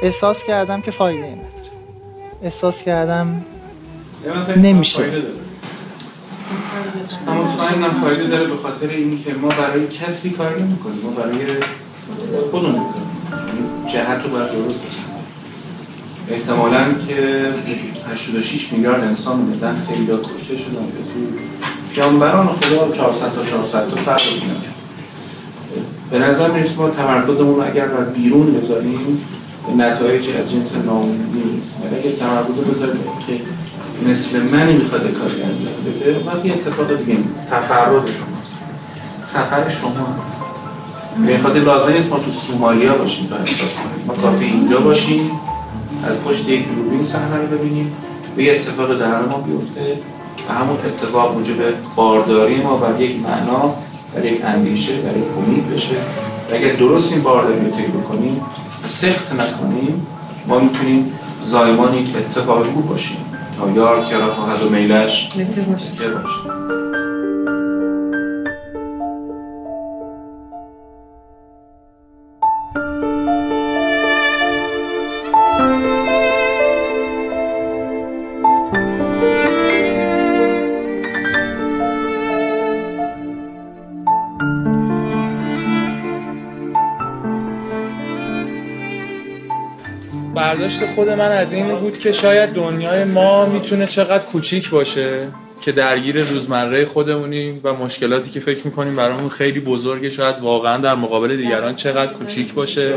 احساس 0.03 0.45
کردم 0.45 0.81
که 0.81 0.91
فایده 0.91 1.25
ای 1.25 1.33
نداره. 1.33 1.51
احساس 2.43 2.83
کردم 2.83 3.45
نمیشه. 4.57 5.03
من 7.27 7.37
مطمئنم 7.37 7.91
فایده 7.91 8.27
داره. 8.27 8.47
به 8.47 8.57
خاطر 8.57 8.89
اینی 8.89 9.19
که 9.19 9.35
ما 9.35 9.49
برای 9.49 9.89
کسی 9.89 10.31
کار 10.31 10.61
نمی 10.61 10.79
کنیم 10.79 11.01
ما 11.03 11.11
برای 11.11 11.47
خودمون 12.51 12.73
می‌کنیم. 12.73 13.87
جهت 13.93 14.23
رو 14.25 14.31
باید 14.31 14.53
درست 14.53 14.81
احتمالا 16.31 16.85
که 17.09 17.45
86 18.13 18.73
میلیارد 18.73 19.05
انسان 19.05 19.41
اومدن 19.41 19.83
خیلی 19.89 20.11
ها 20.11 20.17
کشته 20.17 20.57
شدن. 20.57 20.87
تو 21.13 21.21
جانوران 21.93 22.47
خدا 22.47 22.93
400 22.93 23.33
تا 23.35 23.45
400 23.51 23.89
تا 23.89 24.13
رو 24.13 24.19
بودن. 24.41 24.61
به 26.11 26.19
نظر 26.19 26.51
می‌رسه 26.51 26.81
ما 26.81 26.89
تمرکزمون 26.91 27.57
رو 27.57 27.67
اگر 27.67 27.87
بر 27.87 28.05
بیرون 28.05 28.53
بذاریم 28.53 29.23
نتایج 29.79 30.29
از 30.31 30.53
جنس 30.53 30.73
ناامیدی 30.87 31.43
نیست. 31.57 31.77
ولی 31.85 32.01
اگر 32.01 32.17
تمرکز 32.17 32.77
بذاریم 32.77 33.01
که 33.27 33.33
مثل 34.11 34.43
منی 34.43 34.73
می‌خواد 34.73 35.01
کاری 35.01 35.43
انجام 35.43 35.75
بده 35.87 36.25
وقتی 36.27 36.51
اتفاق 36.51 36.99
دیگه. 36.99 37.19
تفرد 37.51 37.91
شماست. 37.91 38.53
سفر 39.25 39.69
شما. 39.69 40.07
به 41.27 41.39
خاطر 41.39 41.59
لازم 41.59 41.93
نیست 41.93 42.11
ما 42.11 42.19
تو 42.19 42.31
سومالیا 42.31 42.95
باشیم 42.95 43.27
تا 43.27 43.37
احساس 43.37 43.59
کنیم. 43.59 44.07
ما 44.07 44.15
کافی 44.15 44.45
اینجا 44.45 44.81
باشیم. 44.81 45.31
از 46.05 46.17
پشت 46.25 46.49
یک 46.49 46.75
دوربین 46.75 47.05
صحنه 47.05 47.37
رو 47.37 47.59
ببینیم. 47.59 47.93
و 48.37 48.41
یه 48.41 48.53
اتفاق 48.53 48.99
در 48.99 49.23
ما 49.23 49.39
بیفته 49.39 49.99
و 50.49 50.53
همون 50.53 50.77
اتفاق 50.87 51.35
موجب 51.35 51.55
بارداری 51.97 52.57
ما 52.57 52.77
بر 52.77 53.01
یک 53.01 53.17
معنا 53.21 53.75
بر 54.15 54.25
یک 54.25 54.45
اندیشه 54.45 54.93
بر 54.93 55.17
یک 55.17 55.25
امید 55.39 55.75
بشه. 55.75 55.95
و 56.51 56.55
اگر 56.55 56.73
درست 56.73 57.13
این 57.13 57.23
بارداری 57.23 57.61
رو 57.61 57.71
طی 57.71 57.83
بکنیم 57.83 58.41
و 58.85 58.89
سخت 58.89 59.33
نکنیم 59.33 60.07
ما 60.47 60.59
می‌تونیم 60.59 61.13
زایمان 61.47 61.95
یک 61.95 62.17
اتفاق 62.17 62.67
خوب 62.67 62.89
باشیم. 62.89 63.17
تا 63.59 63.71
یار 63.71 64.05
کرا 64.05 64.35
خواهد 64.35 64.63
و 64.63 64.69
میلش. 64.71 65.29
که 65.29 66.09
باشه. 66.09 66.90
برداشت 90.71 90.95
خود 90.95 91.09
من 91.09 91.29
از 91.29 91.53
این 91.53 91.75
بود 91.75 91.99
که 91.99 92.13
شاید 92.13 92.51
دنیای 92.51 93.05
ما 93.05 93.47
می‌تونه 93.47 93.87
چقدر 93.87 94.25
کوچیک 94.25 94.71
باشه 94.71 95.29
که 95.61 95.73
درگیر 95.73 96.25
روزمره 96.25 96.85
خودمونیم 96.85 97.61
و 97.65 97.75
مشکلاتی 97.75 98.31
که 98.31 98.41
فکر 98.41 98.61
می‌کنیم 98.65 98.97
برامون 98.97 99.29
خیلی 99.29 99.61
بزرگه. 99.61 100.11
شاید 100.11 100.41
واقعا 100.41 100.77
در 100.77 100.95
مقابل 100.95 101.37
دیگران 101.37 101.77
چقدر 101.77 102.13
کوچیک 102.13 102.53
باشه. 102.53 102.95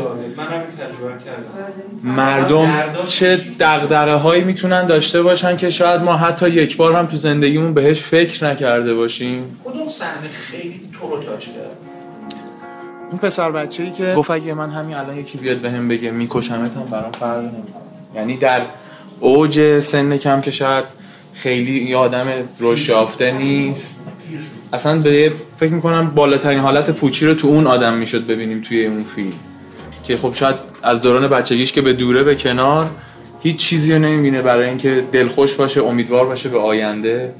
مردم 2.02 2.70
چه 3.08 3.40
دغدغه 3.60 4.14
هایی 4.14 4.44
می‌تونن 4.44 4.86
داشته 4.86 5.22
باشن 5.22 5.56
که 5.56 5.70
شاید 5.70 6.00
ما 6.00 6.16
حتی 6.16 6.50
یک 6.50 6.76
بار 6.76 6.92
هم 6.92 7.06
تو 7.06 7.16
زندگیمون 7.16 7.74
بهش 7.74 8.00
فکر 8.00 8.44
نکرده 8.44 8.94
باشیم. 8.94 9.60
کدوم 9.64 9.88
صحنه 9.88 10.28
خیلی 10.50 10.80
تو 11.00 11.10
رو 11.10 11.22
اون 13.14 13.20
پسر 13.20 13.50
بچه 13.50 13.82
ای 13.82 13.90
که 13.90 14.14
گفت 14.16 14.30
اگه 14.30 14.54
من 14.54 14.70
همین 14.70 14.96
الان 14.96 15.18
یکی 15.18 15.38
بیاد 15.38 15.58
بهم 15.58 15.88
بگه 15.88 16.10
میکشمت 16.10 16.76
هم 16.76 16.84
برام 16.90 17.12
فرق 17.12 17.38
نمی‌کنه. 17.38 17.82
یعنی 18.14 18.36
در 18.36 18.60
اوج 19.20 19.78
سن 19.78 20.16
کم 20.16 20.40
که 20.40 20.50
شاید 20.50 20.84
خیلی 21.34 21.84
یه 21.84 21.96
آدم 21.96 22.26
رشد 22.60 22.88
یافته 22.88 23.32
نیست. 23.32 24.00
اصلا 24.72 24.98
به 24.98 25.32
فکر 25.60 25.72
می‌کنم 25.72 26.10
بالاترین 26.10 26.58
حالت 26.58 26.90
پوچی 26.90 27.26
رو 27.26 27.34
تو 27.34 27.48
اون 27.48 27.66
آدم 27.66 27.94
می‌شد 27.94 28.26
ببینیم 28.26 28.60
توی 28.60 28.86
اون 28.86 29.04
فیلم. 29.04 29.32
که 30.04 30.16
خب 30.16 30.34
شاید 30.34 30.56
از 30.82 31.02
دوران 31.02 31.28
بچگیش 31.28 31.72
که 31.72 31.82
به 31.82 31.92
دوره 31.92 32.22
به 32.22 32.34
کنار 32.34 32.90
هیچ 33.42 33.56
چیزی 33.56 33.92
رو 33.92 33.98
نمی‌بینه 33.98 34.42
برای 34.42 34.68
اینکه 34.68 35.04
دلخوش 35.12 35.54
باشه 35.54 35.82
امیدوار 35.82 36.26
باشه 36.26 36.48
به 36.48 36.58
آینده. 36.58 37.34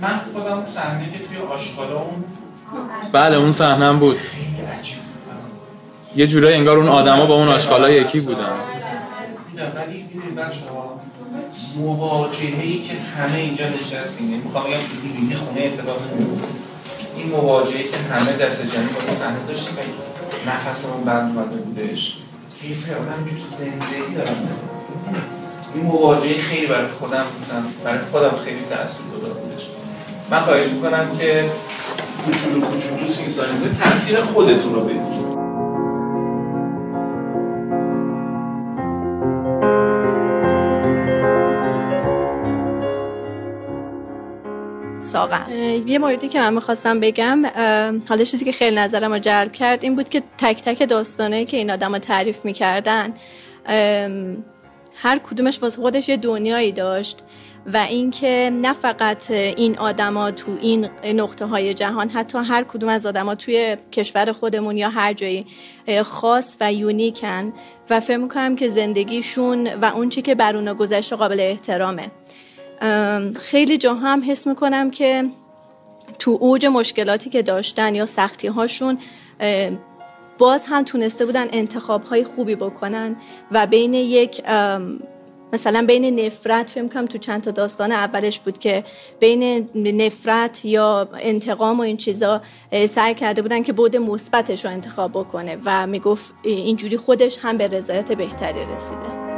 من 0.00 0.20
خودم 0.32 0.64
صحنه 0.64 1.04
که 1.12 1.18
توی 1.18 1.36
آشغالا 1.36 1.96
اون 1.96 2.24
بله 3.12 3.36
اون 3.36 3.52
صحنه 3.52 3.84
هم 3.84 3.98
بود. 3.98 4.16
خیلی 4.16 4.66
عجیب. 4.78 4.96
بود. 4.96 5.03
یه 6.16 6.26
جورایی 6.26 6.56
انگار 6.56 6.78
اون 6.78 6.88
آدما 6.88 7.26
با 7.26 7.34
اون 7.34 7.48
آشغالا 7.48 7.90
یکی 7.90 8.20
بودن. 8.20 8.58
ولی 9.76 10.04
که 12.88 12.94
همه 13.18 13.38
اینجا 13.38 13.64
نشستیم 13.68 14.30
یعنی 14.30 14.42
می‌خوام 14.42 14.64
بگم 14.64 14.72
تو 14.72 14.96
دیویدی 15.02 15.34
خونه 15.34 15.60
اتفاق 15.60 15.96
این 17.16 17.30
مواجهه 17.30 17.82
که 17.82 17.96
همه 17.96 18.32
دست 18.32 18.74
جمعی 18.74 18.86
با 18.86 19.14
صحنه 19.14 19.38
داشتیم 19.48 19.74
و 19.76 20.50
نفسمون 20.50 21.04
بند 21.04 21.38
اومده 21.38 21.56
بودش. 21.56 22.16
که 22.60 22.68
یه 22.68 22.74
سری 22.74 22.94
آدم 22.94 23.24
جور 23.26 23.38
زندگی 23.58 24.14
دارن 24.14 24.34
این 25.74 25.84
مواجهه 25.84 26.38
خیلی 26.38 26.66
برای 26.66 26.88
خودم 26.98 27.24
برای 27.84 27.98
خودم 28.12 28.36
خیلی 28.44 28.60
تاثیر 28.70 29.06
گذار 29.16 29.30
بودش. 29.30 29.66
من 30.30 30.40
خواهش 30.40 30.66
می‌کنم 30.66 31.16
که 31.18 31.44
کوچولو 32.24 32.60
کوچولو 32.60 33.06
سینسانیزه 33.06 33.68
تاثیر 33.84 34.20
خودتون 34.20 34.74
رو 34.74 34.80
ببینید 45.26 45.80
ساق 45.80 45.88
یه 45.88 45.98
موردی 45.98 46.28
که 46.28 46.40
من 46.40 46.54
می‌خواستم 46.54 47.00
بگم 47.00 47.42
حالا 48.08 48.24
چیزی 48.24 48.44
که 48.44 48.52
خیلی 48.52 48.76
نظرم 48.76 49.12
رو 49.12 49.18
جلب 49.18 49.52
کرد 49.52 49.84
این 49.84 49.94
بود 49.94 50.08
که 50.08 50.22
تک 50.38 50.62
تک 50.62 50.88
داستانه 50.88 51.44
که 51.44 51.56
این 51.56 51.70
آدم 51.70 51.98
تعریف 51.98 52.44
می‌کردن 52.44 53.14
هر 54.96 55.18
کدومش 55.18 55.62
واسه 55.62 55.80
خودش 55.80 56.08
یه 56.08 56.16
دنیایی 56.16 56.72
داشت 56.72 57.18
و 57.72 57.76
اینکه 57.76 58.50
نه 58.52 58.72
فقط 58.72 59.30
این 59.30 59.78
آدما 59.78 60.30
تو 60.30 60.58
این 60.60 60.88
نقطه 61.04 61.46
های 61.46 61.74
جهان 61.74 62.10
حتی 62.10 62.38
هر 62.38 62.64
کدوم 62.64 62.88
از 62.88 63.06
آدما 63.06 63.34
توی 63.34 63.76
کشور 63.92 64.32
خودمون 64.32 64.76
یا 64.76 64.88
هر 64.88 65.12
جایی 65.12 65.46
خاص 66.02 66.56
و 66.60 66.72
یونیکن 66.72 67.52
و 67.90 68.00
فکر 68.00 68.16
می‌کنم 68.16 68.56
که 68.56 68.68
زندگیشون 68.68 69.74
و 69.74 69.84
اون 69.84 70.08
چی 70.08 70.22
که 70.22 70.34
بر 70.34 70.56
اونا 70.56 70.74
گذشته 70.74 71.16
قابل 71.16 71.40
احترامه. 71.40 72.10
خیلی 73.40 73.78
جا 73.78 73.94
هم 73.94 74.22
حس 74.26 74.46
می‌کنم 74.46 74.90
که 74.90 75.24
تو 76.18 76.38
اوج 76.40 76.66
مشکلاتی 76.66 77.30
که 77.30 77.42
داشتن 77.42 77.94
یا 77.94 78.06
سختی 78.06 78.48
هاشون 78.48 78.98
باز 80.38 80.64
هم 80.68 80.84
تونسته 80.84 81.26
بودن 81.26 81.46
انتخاب 81.52 82.04
های 82.04 82.24
خوبی 82.24 82.54
بکنن 82.54 83.16
و 83.50 83.66
بین 83.66 83.94
یک 83.94 84.42
مثلا 85.52 85.84
بین 85.86 86.20
نفرت 86.20 86.70
فکر 86.70 86.88
کنم 86.88 87.06
تو 87.06 87.18
چند 87.18 87.42
تا 87.42 87.50
داستان 87.50 87.92
اولش 87.92 88.40
بود 88.40 88.58
که 88.58 88.84
بین 89.20 89.68
نفرت 89.74 90.64
یا 90.64 91.08
انتقام 91.20 91.78
و 91.78 91.82
این 91.82 91.96
چیزا 91.96 92.42
سعی 92.90 93.14
کرده 93.14 93.42
بودن 93.42 93.62
که 93.62 93.72
بود 93.72 93.96
مثبتش 93.96 94.64
رو 94.64 94.70
انتخاب 94.70 95.10
بکنه 95.10 95.58
و 95.64 95.86
می‌گفت 95.86 96.34
اینجوری 96.42 96.96
خودش 96.96 97.38
هم 97.42 97.56
به 97.56 97.66
رضایت 97.66 98.12
بهتری 98.12 98.60
رسیده. 98.76 99.33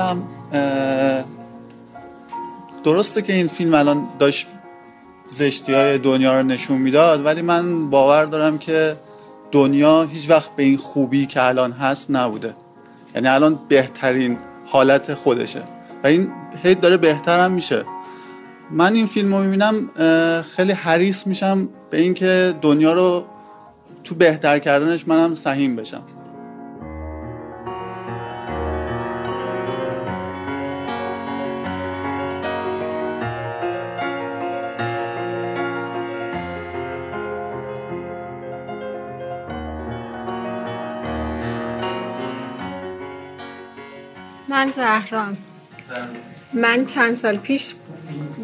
حامدم 0.00 0.22
درسته 2.84 3.22
که 3.22 3.32
این 3.32 3.46
فیلم 3.46 3.74
الان 3.74 4.06
داشت 4.18 4.46
زشتی 5.26 5.74
های 5.74 5.98
دنیا 5.98 6.40
رو 6.40 6.46
نشون 6.46 6.78
می‌داد 6.78 7.26
ولی 7.26 7.42
من 7.42 7.90
باور 7.90 8.24
دارم 8.24 8.58
که 8.58 8.96
دنیا 9.52 10.02
هیچ 10.02 10.30
وقت 10.30 10.50
به 10.56 10.62
این 10.62 10.76
خوبی 10.76 11.26
که 11.26 11.42
الان 11.42 11.72
هست 11.72 12.10
نبوده. 12.10 12.54
یعنی 13.14 13.28
الان 13.28 13.58
بهترین 13.68 14.38
حالت 14.66 15.14
خودشه. 15.14 15.62
و 16.04 16.06
این 16.06 16.32
هی 16.62 16.74
داره 16.74 16.96
بهترم 16.96 17.52
میشه. 17.52 17.84
من 18.70 18.94
این 18.94 19.06
فیلم 19.06 19.34
رو 19.34 19.42
می‌بینم 19.42 19.90
خیلی 20.42 20.72
حریص 20.72 21.26
میشم 21.26 21.68
به 21.90 22.00
اینکه 22.00 22.54
دنیا 22.62 22.92
رو 22.92 23.24
تو 24.04 24.14
بهتر 24.14 24.58
کردنش 24.58 25.08
منم 25.08 25.34
سهیم 25.34 25.76
بشم. 25.76 26.02
زهران. 44.76 45.36
من 46.52 46.86
چند 46.86 47.14
سال 47.14 47.36
پیش 47.36 47.74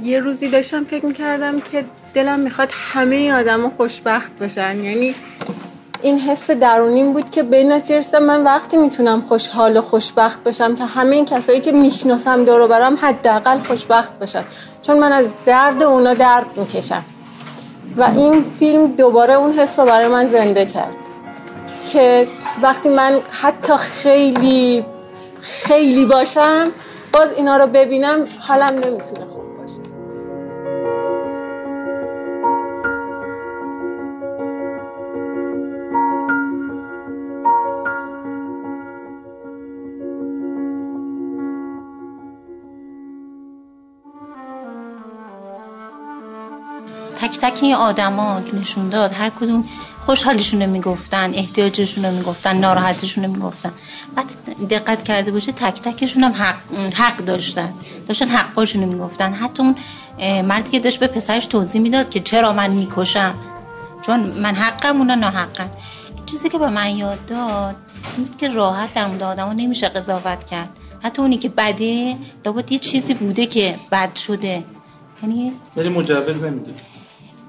یه 0.02 0.20
روزی 0.20 0.48
داشتم 0.48 0.84
فکر 0.84 1.06
می‌کردم 1.06 1.60
که 1.60 1.84
دلم 2.14 2.40
می‌خواد 2.40 2.68
همه 2.92 3.32
آدم 3.32 3.70
خوشبخت 3.70 4.38
باشن. 4.38 4.84
یعنی 4.84 5.14
این 6.02 6.18
حس 6.18 6.50
درونیم 6.50 7.12
بود 7.12 7.30
که 7.30 7.42
به 7.42 7.64
نتیجه 7.64 8.18
من 8.18 8.44
وقتی 8.44 8.76
می‌تونم 8.76 9.20
خوشحال 9.20 9.76
و 9.76 9.80
خوشبخت 9.80 10.44
باشم 10.44 10.74
که 10.74 10.84
همه 10.84 11.16
این 11.16 11.24
کسایی 11.24 11.60
که 11.60 11.72
می‌شناسم 11.72 12.44
دور 12.44 12.66
برم 12.66 12.98
حداقل 13.02 13.58
خوشبخت 13.58 14.18
باشن. 14.18 14.44
چون 14.82 14.98
من 14.98 15.12
از 15.12 15.32
درد 15.46 15.82
اونا 15.82 16.14
درد 16.14 16.46
می‌کشم. 16.56 17.04
و 17.96 18.02
این 18.02 18.44
فیلم 18.58 18.86
دوباره 18.86 19.34
اون 19.34 19.52
حس 19.52 19.78
رو 19.78 19.86
برای 19.86 20.08
من 20.08 20.26
زنده 20.28 20.66
کرد. 20.66 20.96
که 21.92 22.28
وقتی 22.62 22.88
من 22.88 23.18
حتی 23.30 23.76
خیلی 23.76 24.84
خیلی 25.42 26.06
باشم 26.06 26.70
باز 27.12 27.32
اینا 27.32 27.56
رو 27.56 27.66
ببینم 27.66 28.26
حالم 28.40 28.74
نمی‌تونه 28.74 29.26
خوب 29.26 29.56
باشه. 29.56 29.80
تک 47.20 47.38
تک 47.40 47.58
این 47.62 47.74
آدما 47.74 48.40
که 48.40 48.56
نشون 48.56 48.88
داد 48.88 49.12
هر 49.12 49.30
کدوم 49.30 49.68
خوشحالیشون 50.00 50.62
رو 50.62 50.70
می‌گفتن 50.70 51.34
احتیاجشون 51.34 52.04
رو 52.04 52.12
می‌گفتن 52.12 52.56
ناراحتشون 52.56 53.24
رو 53.24 53.30
می‌گفتن. 53.30 53.72
بعد 54.16 54.26
دقت 54.70 55.02
کرده 55.02 55.30
باشه 55.30 55.52
تک 55.52 55.80
تکشون 55.82 56.24
هم 56.24 56.32
حق, 56.32 56.56
حق 56.94 57.16
داشتن. 57.16 57.72
داشتن 58.08 58.28
حقاشون 58.28 58.82
رو 58.82 58.88
می‌گفتن. 58.88 59.32
حتی 59.32 59.62
اون 59.62 59.76
مردی 60.42 60.70
که 60.70 60.80
داشت 60.80 61.00
به 61.00 61.06
پسرش 61.06 61.46
توضیح 61.46 61.80
می‌داد 61.82 62.10
که 62.10 62.20
چرا 62.20 62.52
من 62.52 62.70
می‌کشم. 62.70 63.34
چون 64.02 64.20
من 64.20 64.54
حقم 64.54 64.96
اونا 64.96 65.14
ناحقن. 65.14 65.70
چیزی 66.26 66.48
که 66.48 66.58
به 66.58 66.68
من 66.68 66.96
یاد 66.96 67.26
داد 67.26 67.76
این 68.16 68.28
که 68.38 68.48
راحت 68.48 68.94
در 68.94 69.06
مورد 69.06 69.22
آدم 69.22 69.48
نمیشه 69.56 69.88
قضاوت 69.88 70.44
کرد. 70.44 70.68
حتی 71.02 71.22
اونی 71.22 71.38
که 71.38 71.48
بده 71.48 72.16
لابد 72.46 72.72
یه 72.72 72.78
چیزی 72.78 73.14
بوده 73.14 73.46
که 73.46 73.76
بد 73.92 74.16
شده. 74.16 74.64
یعنی 75.22 75.52
ولی 75.76 75.88
مجوز 75.88 76.42
نمیده. 76.42 76.72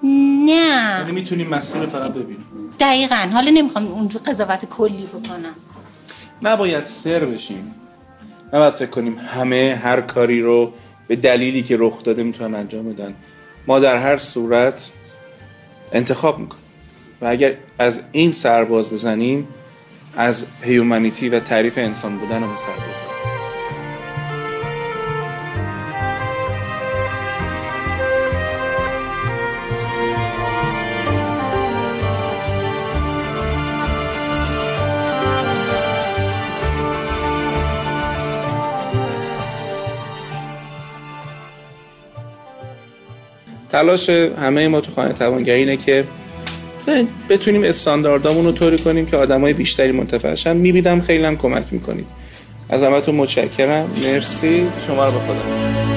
نه. 0.03 0.99
یعنی 0.99 1.11
می‌تونیم 1.11 1.49
مسیر 1.49 1.85
فقط 1.85 2.11
ببینیم. 2.11 2.45
دقیقا. 2.79 3.15
حالا 3.15 3.51
نمی‌خوام 3.51 3.87
اونجور 3.87 4.21
قضاوت 4.21 4.65
کلی 4.65 5.05
بکنم. 5.05 5.55
نباید 6.41 6.85
سر 6.85 7.19
بشیم. 7.19 7.75
نباید 8.53 8.73
فکر 8.73 8.89
کنیم 8.89 9.17
همه 9.17 9.79
هر 9.83 10.01
کاری 10.01 10.41
رو 10.41 10.73
به 11.07 11.15
دلیلی 11.15 11.63
که 11.63 11.77
رخ 11.79 12.03
داده 12.03 12.23
می‌تونن 12.23 12.55
انجام 12.55 12.93
بدن. 12.93 13.13
ما 13.67 13.79
در 13.79 13.95
هر 13.95 14.17
صورت 14.17 14.91
انتخاب 15.91 16.39
می‌کنیم. 16.39 16.63
و 17.21 17.25
اگر 17.25 17.55
از 17.79 17.99
این 18.11 18.31
سرباز 18.31 18.89
بزنیم 18.89 19.47
از 20.17 20.45
هیومانیتی 20.61 21.29
و 21.29 21.39
تعریف 21.39 21.77
انسان 21.77 22.17
بودن 22.17 22.43
رو 22.43 22.57
سرباز. 22.57 22.90
تلاش 43.81 44.09
همه 44.09 44.67
ما 44.67 44.81
تو 44.81 44.91
خانه 44.91 45.13
توانگری 45.13 45.59
اینه 45.59 45.77
که 45.77 46.03
بتونیم 47.29 47.63
استانداردامون 47.63 48.45
رو 48.45 48.51
طوری 48.51 48.77
کنیم 48.77 49.05
که 49.05 49.17
آدمای 49.17 49.53
بیشتری 49.53 49.91
منتفعشن 49.91 50.57
می‌بینم 50.57 51.01
خیلی 51.01 51.23
هم 51.23 51.37
کمک 51.37 51.63
می‌کنید. 51.71 52.09
از 52.69 52.83
همتون 52.83 53.15
متشکرم. 53.15 53.89
مرسی. 54.03 54.67
شما 54.87 55.05
رو 55.05 55.11
به 55.11 55.19
خدا 55.19 55.91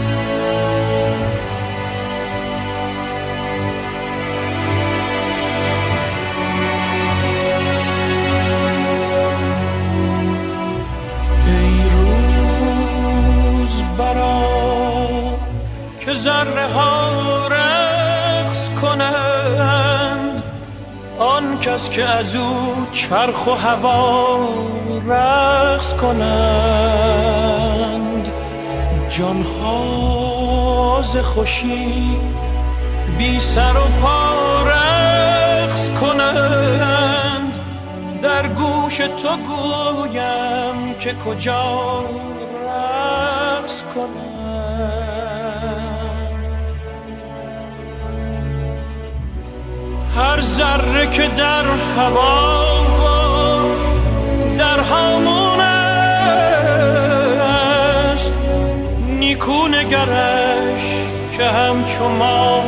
کس 21.75 21.91
که 21.91 22.05
از 22.05 22.37
او 22.37 22.87
چرخ 22.93 23.47
و 23.47 23.51
هوا 23.51 24.39
رقص 25.09 25.95
کنند. 25.95 27.13
جانها 29.09 31.03
ز 31.03 31.17
خوشی 31.17 32.19
بی 33.19 33.39
سر 33.39 33.77
و 33.77 33.85
پا 34.03 34.63
رقص 34.63 35.91
کنند. 36.01 37.59
در 38.23 38.49
گوش 38.49 38.97
تو 38.97 39.37
گویم 39.37 40.95
که 40.99 41.15
کجا 41.15 42.05
رقص 42.67 43.83
کنند. 43.95 45.14
هر 50.17 50.41
ذره 50.41 51.07
که 51.11 51.29
در 51.29 51.65
هوا 51.97 52.83
و 52.85 53.09
در 54.59 54.81
هامون 54.81 55.61
است. 55.61 55.93
نیکو 59.09 59.69
نگرش 59.69 60.97
که 61.37 61.45
همچو 61.45 62.09
ما 62.09 62.65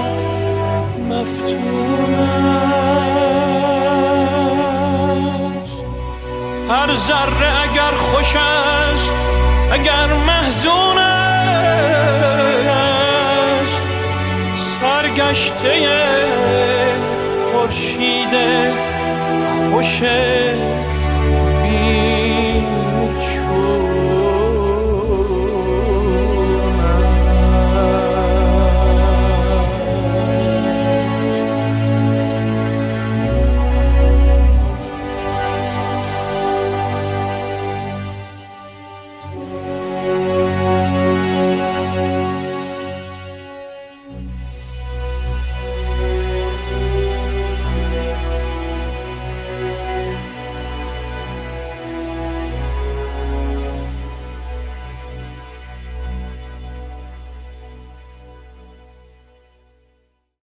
مفتون 1.09 2.15
است. 2.15 3.05
هر 6.71 6.95
ذره 6.95 7.61
اگر 7.63 7.91
خوش 7.91 8.37
است 8.37 9.13
اگر 9.73 10.07
محزون 10.27 10.99
است. 10.99 11.43
سرگشته 14.81 15.87
خورشید 17.67 18.35
خوش 19.71 20.03
بیچون 21.63 22.97